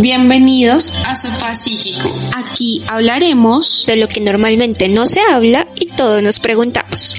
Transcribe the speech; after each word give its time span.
Bienvenidos 0.00 0.96
a 1.04 1.14
Sofá 1.14 1.54
Psíquico. 1.54 2.08
Aquí 2.34 2.82
hablaremos 2.88 3.84
de 3.86 3.96
lo 3.96 4.08
que 4.08 4.20
normalmente 4.20 4.88
no 4.88 5.06
se 5.06 5.20
habla 5.20 5.66
y 5.74 5.86
todos 5.86 6.22
nos 6.22 6.38
preguntamos. 6.38 7.17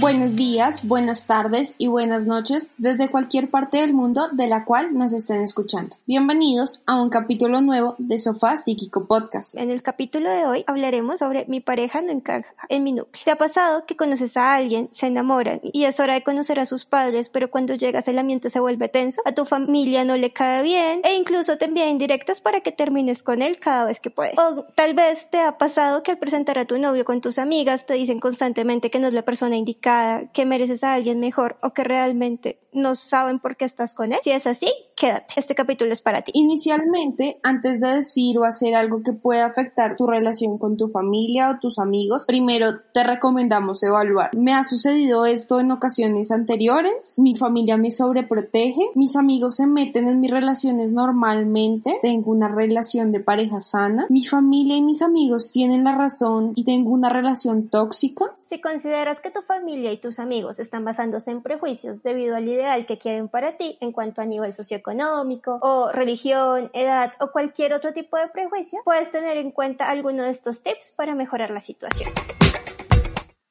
Buenos 0.00 0.34
días, 0.34 0.88
buenas 0.88 1.26
tardes 1.26 1.74
y 1.76 1.88
buenas 1.88 2.26
noches 2.26 2.70
desde 2.78 3.10
cualquier 3.10 3.50
parte 3.50 3.76
del 3.76 3.92
mundo 3.92 4.28
de 4.32 4.46
la 4.46 4.64
cual 4.64 4.94
nos 4.94 5.12
estén 5.12 5.42
escuchando. 5.42 5.94
Bienvenidos 6.06 6.80
a 6.86 6.98
un 6.98 7.10
capítulo 7.10 7.60
nuevo 7.60 7.96
de 7.98 8.18
Sofá 8.18 8.56
Psíquico 8.56 9.06
Podcast. 9.06 9.54
En 9.56 9.70
el 9.70 9.82
capítulo 9.82 10.30
de 10.30 10.46
hoy 10.46 10.64
hablaremos 10.66 11.18
sobre 11.18 11.44
mi 11.48 11.60
pareja 11.60 12.00
no 12.00 12.12
encaja 12.12 12.48
en 12.70 12.82
mi 12.82 12.92
núcleo. 12.92 13.22
¿Te 13.22 13.30
ha 13.30 13.36
pasado 13.36 13.84
que 13.84 13.94
conoces 13.94 14.38
a 14.38 14.54
alguien, 14.54 14.88
se 14.92 15.06
enamoran 15.06 15.60
y 15.62 15.84
es 15.84 16.00
hora 16.00 16.14
de 16.14 16.22
conocer 16.22 16.60
a 16.60 16.64
sus 16.64 16.86
padres, 16.86 17.28
pero 17.28 17.50
cuando 17.50 17.74
llegas 17.74 18.08
el 18.08 18.18
ambiente 18.18 18.48
se 18.48 18.58
vuelve 18.58 18.88
tenso, 18.88 19.20
a 19.26 19.32
tu 19.32 19.44
familia 19.44 20.06
no 20.06 20.16
le 20.16 20.32
cae 20.32 20.62
bien 20.62 21.02
e 21.04 21.14
incluso 21.14 21.58
te 21.58 21.66
envían 21.66 21.90
indirectas 21.90 22.40
para 22.40 22.62
que 22.62 22.72
termines 22.72 23.22
con 23.22 23.42
él 23.42 23.58
cada 23.58 23.84
vez 23.84 24.00
que 24.00 24.08
puedes? 24.08 24.38
O 24.38 24.64
tal 24.74 24.94
vez 24.94 25.28
te 25.30 25.42
ha 25.42 25.58
pasado 25.58 26.02
que 26.02 26.12
al 26.12 26.18
presentar 26.18 26.58
a 26.58 26.64
tu 26.64 26.78
novio 26.78 27.04
con 27.04 27.20
tus 27.20 27.38
amigas 27.38 27.84
te 27.84 27.92
dicen 27.92 28.18
constantemente 28.18 28.90
que 28.90 28.98
no 28.98 29.06
es 29.06 29.12
la 29.12 29.26
persona 29.26 29.58
indicada 29.58 29.89
que 30.32 30.46
mereces 30.46 30.82
a 30.84 30.94
alguien 30.94 31.20
mejor 31.20 31.56
o 31.62 31.72
que 31.72 31.84
realmente 31.84 32.58
no 32.72 32.94
saben 32.94 33.40
por 33.40 33.56
qué 33.56 33.64
estás 33.64 33.94
con 33.94 34.12
él. 34.12 34.20
Si 34.22 34.30
es 34.30 34.46
así, 34.46 34.68
quédate. 34.96 35.34
Este 35.36 35.54
capítulo 35.54 35.92
es 35.92 36.00
para 36.00 36.22
ti. 36.22 36.32
Inicialmente, 36.34 37.38
antes 37.42 37.80
de 37.80 37.88
decir 37.88 38.38
o 38.38 38.44
hacer 38.44 38.74
algo 38.74 39.02
que 39.02 39.12
pueda 39.12 39.46
afectar 39.46 39.96
tu 39.96 40.06
relación 40.06 40.58
con 40.58 40.76
tu 40.76 40.88
familia 40.88 41.50
o 41.50 41.58
tus 41.58 41.78
amigos, 41.78 42.24
primero 42.26 42.80
te 42.92 43.02
recomendamos 43.02 43.82
evaluar. 43.82 44.30
¿Me 44.36 44.54
ha 44.54 44.64
sucedido 44.64 45.26
esto 45.26 45.60
en 45.60 45.72
ocasiones 45.72 46.30
anteriores? 46.30 47.18
¿Mi 47.18 47.36
familia 47.36 47.76
me 47.76 47.90
sobreprotege? 47.90 48.90
¿Mis 48.94 49.16
amigos 49.16 49.56
se 49.56 49.66
meten 49.66 50.08
en 50.08 50.20
mis 50.20 50.30
relaciones 50.30 50.92
normalmente? 50.92 51.98
¿Tengo 52.02 52.30
una 52.30 52.48
relación 52.48 53.12
de 53.12 53.20
pareja 53.20 53.60
sana? 53.60 54.06
¿Mi 54.08 54.24
familia 54.24 54.76
y 54.76 54.82
mis 54.82 55.02
amigos 55.02 55.50
tienen 55.50 55.84
la 55.84 55.94
razón 55.96 56.52
y 56.54 56.64
tengo 56.64 56.90
una 56.90 57.08
relación 57.08 57.68
tóxica? 57.68 58.36
Si 58.50 58.60
consideras 58.60 59.20
que 59.20 59.30
tu 59.30 59.42
familia 59.42 59.92
y 59.92 59.98
tus 59.98 60.18
amigos 60.18 60.58
están 60.58 60.84
basándose 60.84 61.30
en 61.30 61.40
prejuicios 61.40 62.02
debido 62.02 62.34
al 62.34 62.48
ideal 62.48 62.84
que 62.84 62.98
quieren 62.98 63.28
para 63.28 63.56
ti 63.56 63.78
en 63.80 63.92
cuanto 63.92 64.22
a 64.22 64.24
nivel 64.24 64.54
socioeconómico 64.54 65.60
o 65.62 65.92
religión, 65.92 66.68
edad 66.72 67.12
o 67.20 67.30
cualquier 67.30 67.74
otro 67.74 67.92
tipo 67.92 68.16
de 68.16 68.26
prejuicio, 68.26 68.80
puedes 68.84 69.12
tener 69.12 69.36
en 69.36 69.52
cuenta 69.52 69.88
alguno 69.88 70.24
de 70.24 70.30
estos 70.30 70.64
tips 70.64 70.90
para 70.96 71.14
mejorar 71.14 71.52
la 71.52 71.60
situación. 71.60 72.10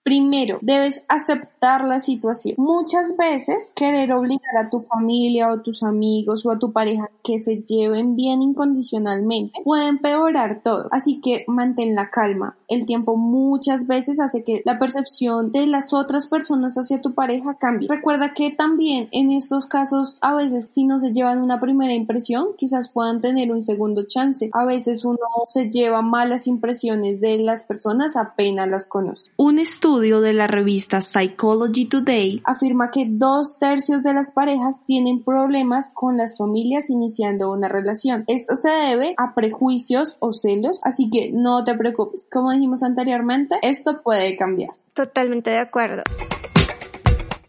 Primero, 0.10 0.58
debes 0.64 1.06
aceptar 1.08 1.86
la 1.86 2.00
situación. 2.00 2.56
Muchas 2.58 3.16
veces 3.16 3.72
querer 3.76 4.12
obligar 4.12 4.58
a 4.58 4.68
tu 4.68 4.82
familia 4.82 5.50
o 5.52 5.62
tus 5.62 5.84
amigos 5.84 6.48
o 6.48 6.52
a 6.52 6.58
tu 6.58 6.72
pareja 6.72 7.12
que 7.24 7.38
se 7.38 7.58
lleven 7.58 8.16
bien 8.16 8.42
incondicionalmente 8.42 9.62
puede 9.64 9.88
empeorar 9.88 10.62
todo. 10.64 10.88
Así 10.90 11.22
que 11.22 11.46
mantén 11.48 11.94
la 11.94 12.10
calma. 12.10 12.58
El 12.68 12.88
tiempo 12.88 13.18
muchas 13.18 13.86
veces 13.86 14.20
hace 14.20 14.44
que 14.44 14.64
la 14.66 14.80
percepción 14.80 15.52
de 15.52 15.68
las 15.68 15.94
otras 15.94 16.26
personas 16.26 16.74
hacia 16.76 17.02
tu 17.02 17.14
pareja 17.14 17.58
cambie. 17.60 17.88
Recuerda 17.88 18.34
que 18.34 18.50
también 18.50 19.10
en 19.12 19.30
estos 19.30 19.68
casos 19.68 20.18
a 20.22 20.34
veces 20.34 20.72
si 20.72 20.86
no 20.86 20.98
se 20.98 21.12
llevan 21.12 21.40
una 21.40 21.60
primera 21.60 21.94
impresión 21.94 22.48
quizás 22.58 22.90
puedan 22.90 23.22
tener 23.22 23.52
un 23.52 23.62
segundo 23.62 24.08
chance. 24.08 24.50
A 24.54 24.66
veces 24.66 25.06
uno 25.06 25.20
se 25.46 25.70
lleva 25.70 26.02
malas 26.02 26.48
impresiones 26.48 27.22
de 27.22 27.38
las 27.38 27.64
personas 27.64 28.16
apenas 28.16 28.68
las 28.68 28.88
conoce. 28.88 29.30
Un 29.38 29.60
estudio 29.60 29.99
de 30.00 30.32
la 30.32 30.48
revista 30.48 31.02
Psychology 31.02 31.84
Today 31.84 32.42
afirma 32.46 32.90
que 32.90 33.06
dos 33.06 33.58
tercios 33.60 34.02
de 34.02 34.14
las 34.14 34.32
parejas 34.32 34.86
tienen 34.86 35.24
problemas 35.26 35.92
con 35.94 36.16
las 36.16 36.38
familias 36.38 36.90
iniciando 36.90 37.52
una 37.52 37.68
relación. 37.68 38.24
Esto 38.28 38.56
se 38.56 38.70
debe 38.70 39.14
a 39.18 39.36
prejuicios 39.36 40.16
o 40.20 40.32
celos, 40.32 40.80
así 40.86 41.10
que 41.10 41.32
no 41.34 41.66
te 41.66 41.76
preocupes. 41.76 42.30
Como 42.32 42.54
dijimos 42.54 42.82
anteriormente, 42.82 43.56
esto 43.62 44.02
puede 44.02 44.38
cambiar. 44.38 44.72
Totalmente 44.94 45.50
de 45.50 45.60
acuerdo. 45.60 46.04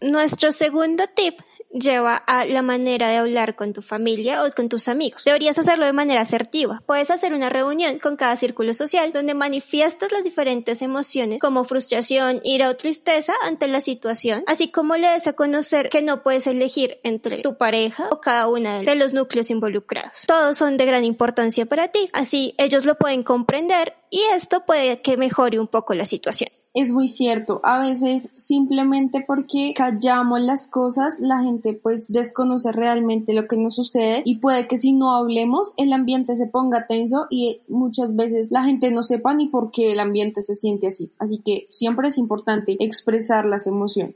Nuestro 0.01 0.51
segundo 0.51 1.05
tip 1.15 1.35
lleva 1.73 2.15
a 2.15 2.45
la 2.45 2.61
manera 2.61 3.09
de 3.09 3.17
hablar 3.17 3.55
con 3.55 3.73
tu 3.73 3.81
familia 3.81 4.43
o 4.43 4.49
con 4.55 4.69
tus 4.69 4.87
amigos. 4.87 5.23
Deberías 5.23 5.57
hacerlo 5.57 5.85
de 5.85 5.93
manera 5.93 6.21
asertiva. 6.21 6.81
Puedes 6.85 7.11
hacer 7.11 7.33
una 7.33 7.49
reunión 7.49 7.99
con 7.99 8.15
cada 8.15 8.35
círculo 8.35 8.73
social 8.73 9.11
donde 9.11 9.33
manifiestas 9.33 10.11
las 10.11 10.23
diferentes 10.23 10.81
emociones 10.81 11.39
como 11.39 11.63
frustración, 11.65 12.41
ira 12.43 12.69
o 12.69 12.75
tristeza 12.75 13.33
ante 13.43 13.67
la 13.67 13.81
situación, 13.81 14.43
así 14.47 14.69
como 14.69 14.95
le 14.95 15.09
des 15.09 15.27
a 15.27 15.33
conocer 15.33 15.89
que 15.89 16.01
no 16.01 16.23
puedes 16.23 16.47
elegir 16.47 16.99
entre 17.03 17.41
tu 17.41 17.57
pareja 17.57 18.07
o 18.11 18.19
cada 18.19 18.47
una 18.47 18.81
de 18.81 18.95
los 18.95 19.13
núcleos 19.13 19.49
involucrados. 19.49 20.11
Todos 20.27 20.57
son 20.57 20.77
de 20.77 20.85
gran 20.85 21.05
importancia 21.05 21.65
para 21.65 21.89
ti, 21.89 22.09
así 22.13 22.53
ellos 22.57 22.85
lo 22.85 22.95
pueden 22.95 23.23
comprender 23.23 23.93
y 24.09 24.21
esto 24.33 24.65
puede 24.65 25.01
que 25.01 25.17
mejore 25.17 25.59
un 25.59 25.67
poco 25.67 25.93
la 25.93 26.05
situación. 26.05 26.49
Es 26.73 26.93
muy 26.93 27.09
cierto, 27.09 27.59
a 27.63 27.79
veces 27.79 28.29
simplemente 28.35 29.21
porque 29.27 29.73
callamos 29.75 30.39
las 30.39 30.67
cosas, 30.67 31.19
la 31.19 31.43
gente 31.43 31.73
pues 31.73 32.07
desconoce 32.07 32.71
realmente 32.71 33.33
lo 33.33 33.45
que 33.45 33.57
nos 33.57 33.75
sucede 33.75 34.21
y 34.23 34.37
puede 34.37 34.67
que 34.67 34.77
si 34.77 34.93
no 34.93 35.13
hablemos 35.13 35.73
el 35.75 35.91
ambiente 35.91 36.37
se 36.37 36.47
ponga 36.47 36.87
tenso 36.87 37.27
y 37.29 37.59
muchas 37.67 38.15
veces 38.15 38.51
la 38.51 38.63
gente 38.63 38.89
no 38.89 39.03
sepa 39.03 39.33
ni 39.33 39.49
por 39.49 39.71
qué 39.71 39.91
el 39.91 39.99
ambiente 39.99 40.41
se 40.41 40.55
siente 40.55 40.87
así. 40.87 41.11
Así 41.19 41.39
que 41.43 41.67
siempre 41.71 42.07
es 42.07 42.17
importante 42.17 42.77
expresar 42.79 43.45
las 43.45 43.67
emociones. 43.67 44.15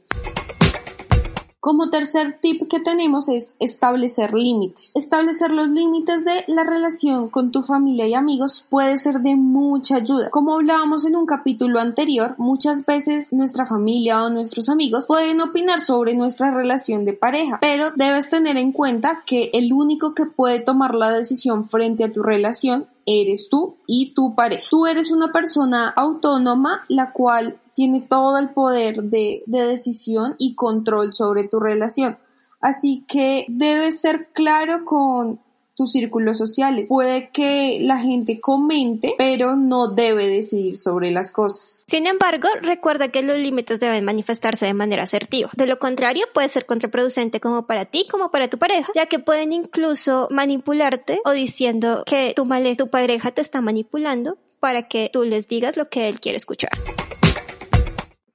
Como 1.65 1.89
tercer 1.89 2.37
tip 2.39 2.67
que 2.69 2.79
tenemos 2.79 3.27
es 3.27 3.55
establecer 3.59 4.35
límites. 4.35 4.95
Establecer 4.95 5.49
los 5.49 5.67
límites 5.67 6.23
de 6.23 6.43
la 6.45 6.63
relación 6.63 7.27
con 7.27 7.49
tu 7.49 7.63
familia 7.63 8.07
y 8.07 8.13
amigos 8.13 8.67
puede 8.69 8.99
ser 8.99 9.21
de 9.21 9.35
mucha 9.35 9.95
ayuda. 9.95 10.29
Como 10.29 10.53
hablábamos 10.53 11.05
en 11.05 11.15
un 11.15 11.25
capítulo 11.25 11.79
anterior, 11.79 12.35
muchas 12.37 12.85
veces 12.85 13.33
nuestra 13.33 13.65
familia 13.65 14.23
o 14.23 14.29
nuestros 14.29 14.69
amigos 14.69 15.07
pueden 15.07 15.41
opinar 15.41 15.79
sobre 15.79 16.13
nuestra 16.13 16.51
relación 16.51 17.03
de 17.03 17.13
pareja, 17.13 17.57
pero 17.59 17.89
debes 17.95 18.29
tener 18.29 18.57
en 18.57 18.71
cuenta 18.71 19.23
que 19.25 19.49
el 19.53 19.73
único 19.73 20.13
que 20.13 20.27
puede 20.27 20.59
tomar 20.59 20.93
la 20.93 21.09
decisión 21.09 21.67
frente 21.67 22.03
a 22.03 22.11
tu 22.11 22.21
relación 22.21 22.85
eres 23.07 23.49
tú 23.49 23.77
y 23.87 24.13
tu 24.13 24.35
pareja. 24.35 24.63
Tú 24.69 24.85
eres 24.85 25.11
una 25.11 25.31
persona 25.31 25.89
autónoma 25.89 26.83
la 26.89 27.11
cual 27.11 27.57
tiene 27.75 28.01
todo 28.01 28.39
el 28.39 28.49
poder 28.49 29.03
de, 29.03 29.43
decisión 29.45 30.35
y 30.39 30.55
control 30.55 31.13
sobre 31.13 31.47
tu 31.47 31.59
relación. 31.59 32.17
Así 32.61 33.03
que 33.07 33.45
debes 33.49 34.01
ser 34.01 34.29
claro 34.33 34.85
con 34.85 35.39
tus 35.75 35.91
círculos 35.91 36.37
sociales. 36.37 36.87
Puede 36.87 37.31
que 37.31 37.79
la 37.81 37.99
gente 37.99 38.39
comente, 38.39 39.13
pero 39.17 39.57
no 39.57 39.89
debe 39.89 40.25
decidir 40.25 40.77
sobre 40.77 41.11
las 41.11 41.33
cosas. 41.33 41.83
Sin 41.87 42.07
embargo, 42.07 42.47
recuerda 42.61 43.09
que 43.09 43.21
los 43.21 43.37
límites 43.37 43.81
deben 43.81 44.05
manifestarse 44.05 44.65
de 44.65 44.73
manera 44.73 45.03
asertiva. 45.03 45.51
De 45.57 45.65
lo 45.65 45.77
contrario, 45.77 46.27
puede 46.33 46.47
ser 46.47 46.65
contraproducente 46.65 47.41
como 47.41 47.67
para 47.67 47.85
ti 47.85 48.07
como 48.09 48.31
para 48.31 48.49
tu 48.49 48.57
pareja, 48.57 48.89
ya 48.95 49.07
que 49.07 49.19
pueden 49.19 49.51
incluso 49.51 50.29
manipularte 50.31 51.19
o 51.25 51.31
diciendo 51.31 52.03
que 52.05 52.33
tu, 52.33 52.47
tu 52.77 52.89
pareja 52.89 53.31
te 53.31 53.41
está 53.41 53.59
manipulando 53.59 54.37
para 54.61 54.87
que 54.87 55.09
tú 55.11 55.23
les 55.23 55.49
digas 55.49 55.75
lo 55.75 55.89
que 55.89 56.07
él 56.07 56.21
quiere 56.21 56.37
escuchar. 56.37 56.71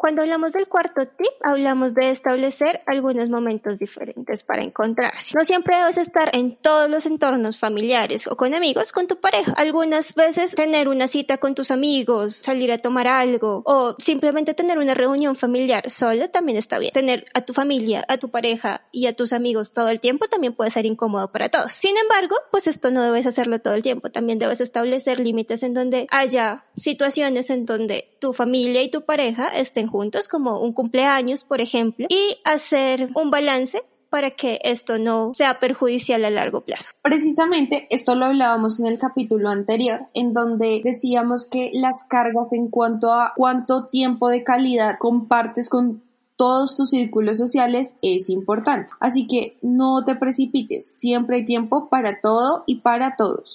Cuando 0.00 0.22
hablamos 0.22 0.53
del 0.53 0.66
cuarto 0.66 1.03
tip, 1.05 1.28
hablamos 1.43 1.93
de 1.93 2.09
establecer 2.09 2.81
algunos 2.87 3.28
momentos 3.28 3.78
diferentes 3.78 4.43
para 4.43 4.62
encontrarse. 4.62 5.34
No 5.37 5.44
siempre 5.44 5.77
debes 5.77 5.99
estar 5.99 6.34
en 6.34 6.56
todos 6.56 6.88
los 6.88 7.05
entornos 7.05 7.59
familiares 7.59 8.27
o 8.27 8.34
con 8.34 8.55
amigos 8.55 8.93
con 8.93 9.06
tu 9.06 9.21
pareja. 9.21 9.53
Algunas 9.59 10.15
veces 10.15 10.55
tener 10.55 10.89
una 10.89 11.06
cita 11.06 11.37
con 11.37 11.55
tus 11.55 11.71
amigos, 11.71 12.37
salir 12.37 12.72
a 12.72 12.78
tomar 12.78 13.09
algo 13.09 13.62
o 13.66 13.94
simplemente 13.99 14.55
tener 14.55 14.78
una 14.78 14.94
reunión 14.94 15.37
familiar 15.37 15.91
solo 15.91 16.31
también 16.31 16.56
está 16.56 16.78
bien. 16.78 16.94
Tener 16.94 17.27
a 17.34 17.43
tu 17.43 17.53
familia, 17.53 18.03
a 18.09 18.16
tu 18.16 18.31
pareja 18.31 18.81
y 18.93 19.06
a 19.06 19.15
tus 19.15 19.34
amigos 19.34 19.75
todo 19.75 19.91
el 19.91 20.00
tiempo 20.00 20.28
también 20.28 20.55
puede 20.55 20.71
ser 20.71 20.87
incómodo 20.87 21.30
para 21.30 21.51
todos. 21.51 21.72
Sin 21.72 21.98
embargo, 21.98 22.36
pues 22.51 22.66
esto 22.69 22.91
no 22.91 23.03
debes 23.03 23.27
hacerlo 23.27 23.59
todo 23.59 23.75
el 23.75 23.83
tiempo. 23.83 24.09
También 24.09 24.39
debes 24.39 24.63
establecer 24.63 25.21
límites 25.21 25.63
en 25.63 25.75
donde 25.75 26.07
haya 26.10 26.65
situaciones 26.78 27.51
en 27.51 27.66
donde 27.66 28.16
tu 28.19 28.33
familia 28.33 28.83
y 28.83 28.91
tu 28.91 29.03
pareja 29.03 29.48
estén 29.48 29.90
juntos, 29.91 30.28
como 30.28 30.60
un 30.60 30.72
cumpleaños, 30.72 31.45
por 31.45 31.60
ejemplo, 31.60 32.07
y 32.09 32.39
hacer 32.45 33.10
un 33.15 33.31
balance 33.31 33.83
para 34.10 34.33
que 34.33 34.59
esto 34.63 34.98
no 34.98 35.33
sea 35.34 35.60
perjudicial 35.60 36.25
a 36.25 36.31
largo 36.31 36.63
plazo. 36.63 36.91
Precisamente 37.01 37.87
esto 37.91 38.15
lo 38.15 38.27
hablábamos 38.27 38.81
en 38.81 38.87
el 38.87 38.98
capítulo 38.98 39.48
anterior, 39.48 40.01
en 40.15 40.33
donde 40.33 40.83
decíamos 40.84 41.47
que 41.48 41.71
las 41.72 42.04
cargas 42.09 42.53
en 42.53 42.69
cuanto 42.69 43.13
a 43.13 43.33
cuánto 43.37 43.87
tiempo 43.87 44.28
de 44.28 44.42
calidad 44.42 44.97
compartes 44.98 45.69
con 45.69 46.03
todos 46.37 46.75
tus 46.75 46.91
círculos 46.91 47.39
sociales 47.39 47.97
es 48.03 48.31
importante. 48.31 48.92
Así 48.98 49.27
que 49.27 49.59
no 49.63 50.03
te 50.04 50.16
precipites, 50.16 50.98
siempre 50.98 51.37
hay 51.37 51.45
tiempo 51.45 51.89
para 51.89 52.21
todo 52.21 52.65
y 52.66 52.81
para 52.81 53.15
todos. 53.15 53.54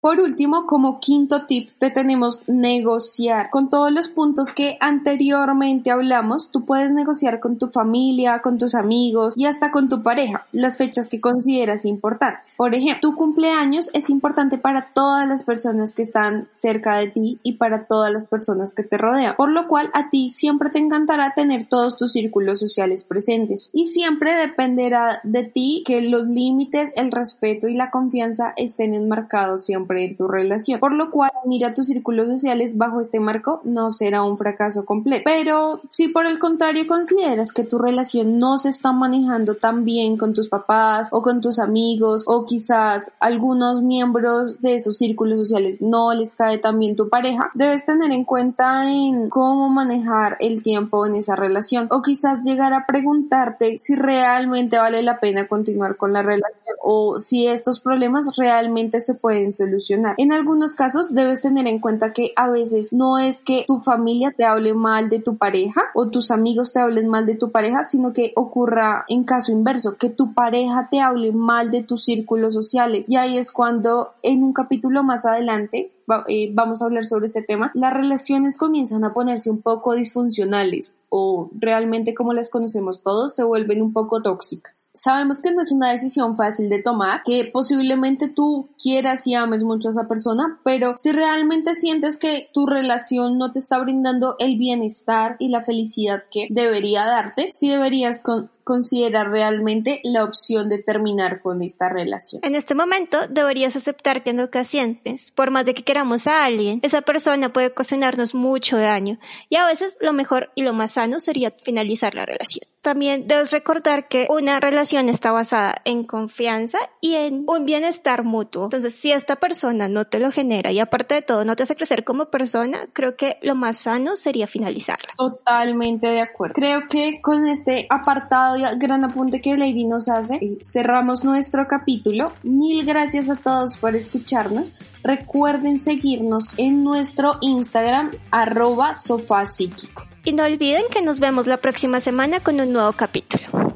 Por 0.00 0.20
último, 0.20 0.64
como 0.64 1.00
quinto 1.00 1.46
tip, 1.46 1.70
te 1.76 1.90
tenemos 1.90 2.48
negociar. 2.48 3.50
Con 3.50 3.68
todos 3.68 3.90
los 3.90 4.08
puntos 4.08 4.52
que 4.52 4.76
anteriormente 4.78 5.90
hablamos, 5.90 6.52
tú 6.52 6.64
puedes 6.64 6.92
negociar 6.92 7.40
con 7.40 7.58
tu 7.58 7.66
familia, 7.66 8.40
con 8.40 8.58
tus 8.58 8.76
amigos 8.76 9.34
y 9.36 9.46
hasta 9.46 9.72
con 9.72 9.88
tu 9.88 10.04
pareja 10.04 10.46
las 10.52 10.78
fechas 10.78 11.08
que 11.08 11.20
consideras 11.20 11.84
importantes. 11.84 12.54
Por 12.56 12.76
ejemplo, 12.76 13.00
tu 13.00 13.16
cumpleaños 13.16 13.90
es 13.92 14.08
importante 14.08 14.56
para 14.56 14.92
todas 14.94 15.26
las 15.26 15.42
personas 15.42 15.96
que 15.96 16.02
están 16.02 16.46
cerca 16.52 16.96
de 16.96 17.08
ti 17.08 17.40
y 17.42 17.54
para 17.54 17.88
todas 17.88 18.12
las 18.12 18.28
personas 18.28 18.74
que 18.74 18.84
te 18.84 18.98
rodean, 18.98 19.34
por 19.34 19.50
lo 19.50 19.66
cual 19.66 19.90
a 19.94 20.10
ti 20.10 20.28
siempre 20.28 20.70
te 20.70 20.78
encantará 20.78 21.34
tener 21.34 21.66
todos 21.68 21.96
tus 21.96 22.12
círculos 22.12 22.60
sociales 22.60 23.02
presentes 23.02 23.68
y 23.72 23.86
siempre 23.86 24.32
dependerá 24.32 25.20
de 25.24 25.42
ti 25.42 25.82
que 25.84 26.02
los 26.02 26.28
límites, 26.28 26.92
el 26.94 27.10
respeto 27.10 27.66
y 27.66 27.74
la 27.74 27.90
confianza 27.90 28.52
estén 28.56 28.94
enmarcados 28.94 29.64
siempre 29.64 29.87
en 29.96 30.16
tu 30.16 30.28
relación. 30.28 30.80
Por 30.80 30.92
lo 30.92 31.10
cual, 31.10 31.30
unir 31.44 31.64
a 31.64 31.74
tus 31.74 31.86
círculos 31.86 32.28
sociales 32.28 32.76
bajo 32.76 33.00
este 33.00 33.20
marco 33.20 33.60
no 33.64 33.90
será 33.90 34.22
un 34.22 34.36
fracaso 34.36 34.84
completo. 34.84 35.22
Pero 35.24 35.80
si 35.90 36.08
por 36.08 36.26
el 36.26 36.38
contrario 36.38 36.86
consideras 36.86 37.52
que 37.52 37.64
tu 37.64 37.78
relación 37.78 38.38
no 38.38 38.58
se 38.58 38.68
está 38.68 38.92
manejando 38.92 39.54
tan 39.54 39.84
bien 39.84 40.16
con 40.16 40.34
tus 40.34 40.48
papás 40.48 41.08
o 41.12 41.22
con 41.22 41.40
tus 41.40 41.58
amigos 41.58 42.24
o 42.26 42.44
quizás 42.44 43.12
algunos 43.20 43.82
miembros 43.82 44.60
de 44.60 44.74
esos 44.74 44.98
círculos 44.98 45.38
sociales 45.38 45.80
no 45.80 46.12
les 46.14 46.36
cae 46.36 46.58
tan 46.58 46.78
bien 46.78 46.96
tu 46.96 47.08
pareja, 47.08 47.50
debes 47.54 47.86
tener 47.86 48.10
en 48.12 48.24
cuenta 48.24 48.90
en 48.90 49.28
cómo 49.28 49.68
manejar 49.68 50.36
el 50.40 50.62
tiempo 50.62 51.06
en 51.06 51.16
esa 51.16 51.36
relación 51.36 51.86
o 51.90 52.02
quizás 52.02 52.44
llegar 52.44 52.72
a 52.72 52.86
preguntarte 52.86 53.78
si 53.78 53.94
realmente 53.94 54.78
vale 54.78 55.02
la 55.02 55.20
pena 55.20 55.46
continuar 55.46 55.96
con 55.96 56.12
la 56.12 56.22
relación 56.22 56.76
o 56.82 57.20
si 57.20 57.46
estos 57.46 57.80
problemas 57.80 58.36
realmente 58.36 59.00
se 59.00 59.14
pueden 59.14 59.52
solucionar 59.52 59.77
en 60.16 60.32
algunos 60.32 60.74
casos 60.74 61.14
debes 61.14 61.40
tener 61.40 61.66
en 61.66 61.78
cuenta 61.78 62.12
que 62.12 62.32
a 62.36 62.50
veces 62.50 62.92
no 62.92 63.18
es 63.18 63.42
que 63.42 63.64
tu 63.66 63.78
familia 63.78 64.32
te 64.36 64.44
hable 64.44 64.74
mal 64.74 65.08
de 65.08 65.20
tu 65.20 65.36
pareja 65.36 65.82
o 65.94 66.10
tus 66.10 66.30
amigos 66.30 66.72
te 66.72 66.80
hablen 66.80 67.08
mal 67.08 67.26
de 67.26 67.34
tu 67.34 67.50
pareja, 67.50 67.84
sino 67.84 68.12
que 68.12 68.32
ocurra 68.36 69.04
en 69.08 69.24
caso 69.24 69.52
inverso, 69.52 69.96
que 69.96 70.10
tu 70.10 70.34
pareja 70.34 70.88
te 70.90 71.00
hable 71.00 71.32
mal 71.32 71.70
de 71.70 71.82
tus 71.82 72.04
círculos 72.04 72.54
sociales. 72.54 73.08
Y 73.08 73.16
ahí 73.16 73.36
es 73.36 73.52
cuando 73.52 74.14
en 74.22 74.42
un 74.42 74.52
capítulo 74.52 75.02
más 75.02 75.26
adelante 75.26 75.92
eh, 76.28 76.50
vamos 76.54 76.80
a 76.80 76.86
hablar 76.86 77.04
sobre 77.04 77.26
este 77.26 77.42
tema, 77.42 77.70
las 77.74 77.92
relaciones 77.92 78.56
comienzan 78.56 79.04
a 79.04 79.12
ponerse 79.12 79.50
un 79.50 79.60
poco 79.60 79.94
disfuncionales 79.94 80.94
o 81.10 81.50
realmente 81.54 82.14
como 82.14 82.32
las 82.34 82.50
conocemos 82.50 83.02
todos 83.02 83.34
se 83.34 83.44
vuelven 83.44 83.82
un 83.82 83.92
poco 83.92 84.22
tóxicas. 84.22 84.90
Sabemos 84.94 85.40
que 85.40 85.52
no 85.52 85.62
es 85.62 85.72
una 85.72 85.90
decisión 85.90 86.36
fácil 86.36 86.68
de 86.68 86.82
tomar, 86.82 87.22
que 87.24 87.48
posiblemente 87.52 88.28
tú 88.28 88.70
quieras 88.82 89.26
y 89.26 89.34
ames 89.34 89.64
mucho 89.64 89.88
a 89.88 89.90
esa 89.92 90.08
persona, 90.08 90.60
pero 90.64 90.94
si 90.98 91.12
realmente 91.12 91.74
sientes 91.74 92.18
que 92.18 92.48
tu 92.52 92.66
relación 92.66 93.38
no 93.38 93.52
te 93.52 93.58
está 93.58 93.78
brindando 93.78 94.36
el 94.38 94.58
bienestar 94.58 95.36
y 95.38 95.48
la 95.48 95.62
felicidad 95.62 96.24
que 96.30 96.48
debería 96.50 97.04
darte, 97.04 97.50
sí 97.52 97.68
deberías 97.68 98.20
con 98.20 98.50
considera 98.68 99.24
realmente 99.24 100.02
la 100.04 100.24
opción 100.24 100.68
de 100.68 100.76
terminar 100.76 101.40
con 101.40 101.62
esta 101.62 101.88
relación. 101.88 102.42
En 102.44 102.54
este 102.54 102.74
momento 102.74 103.26
deberías 103.26 103.76
aceptar 103.76 104.22
que 104.22 104.28
en 104.28 104.40
ocasiones, 104.40 105.30
por 105.30 105.50
más 105.50 105.64
de 105.64 105.72
que 105.72 105.84
queramos 105.84 106.26
a 106.26 106.44
alguien, 106.44 106.80
esa 106.82 107.00
persona 107.00 107.50
puede 107.50 107.68
ocasionarnos 107.68 108.34
mucho 108.34 108.76
daño 108.76 109.18
y 109.48 109.56
a 109.56 109.64
veces 109.64 109.96
lo 110.02 110.12
mejor 110.12 110.50
y 110.54 110.64
lo 110.64 110.74
más 110.74 110.90
sano 110.90 111.18
sería 111.18 111.50
finalizar 111.62 112.14
la 112.14 112.26
relación. 112.26 112.68
También 112.82 113.26
debes 113.26 113.50
recordar 113.50 114.08
que 114.08 114.26
una 114.30 114.60
relación 114.60 115.08
está 115.08 115.32
basada 115.32 115.82
en 115.84 116.04
confianza 116.04 116.78
y 117.00 117.14
en 117.14 117.44
un 117.46 117.64
bienestar 117.64 118.24
mutuo. 118.24 118.64
Entonces, 118.64 118.94
si 118.94 119.10
esta 119.10 119.36
persona 119.36 119.88
no 119.88 120.04
te 120.06 120.20
lo 120.20 120.30
genera 120.30 120.70
y 120.70 120.78
aparte 120.78 121.16
de 121.16 121.22
todo 121.22 121.44
no 121.44 121.56
te 121.56 121.64
hace 121.64 121.76
crecer 121.76 122.04
como 122.04 122.26
persona, 122.26 122.88
creo 122.92 123.16
que 123.16 123.38
lo 123.42 123.54
más 123.54 123.78
sano 123.78 124.16
sería 124.16 124.46
finalizarla. 124.46 125.08
Totalmente 125.16 126.06
de 126.06 126.20
acuerdo. 126.20 126.54
Creo 126.54 126.88
que 126.88 127.20
con 127.20 127.46
este 127.46 127.86
apartado 127.90 128.56
gran 128.76 129.04
apunte 129.04 129.40
que 129.40 129.56
Lady 129.56 129.84
nos 129.84 130.08
hace, 130.08 130.36
eh, 130.36 130.58
cerramos 130.62 131.24
nuestro 131.24 131.66
capítulo. 131.66 132.32
Mil 132.42 132.86
gracias 132.86 133.28
a 133.28 133.36
todos 133.36 133.76
por 133.76 133.96
escucharnos. 133.96 134.72
Recuerden 135.02 135.80
seguirnos 135.80 136.54
en 136.56 136.84
nuestro 136.84 137.38
Instagram 137.40 138.12
arroba 138.30 138.94
sofá 138.94 139.46
psíquico. 139.46 140.07
Y 140.28 140.34
no 140.34 140.44
olviden 140.44 140.82
que 140.90 141.00
nos 141.00 141.20
vemos 141.20 141.46
la 141.46 141.56
próxima 141.56 142.00
semana 142.00 142.40
con 142.40 142.60
un 142.60 142.70
nuevo 142.70 142.92
capítulo. 142.92 143.67